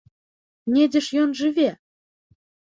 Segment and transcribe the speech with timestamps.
[0.77, 1.67] Недзе ж ён жыве!